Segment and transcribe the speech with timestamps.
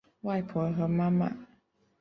[0.21, 1.31] 外婆和妈妈